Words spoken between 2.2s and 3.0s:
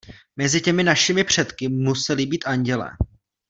být andělé.